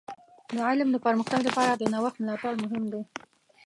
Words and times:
د 0.55 0.57
علم 0.67 0.89
د 0.93 0.97
پرمختګ 1.05 1.39
لپاره 1.47 1.71
د 1.75 1.83
نوښت 1.93 2.17
ملاتړ 2.21 2.53
مهم 2.63 2.83
دی. 2.93 3.01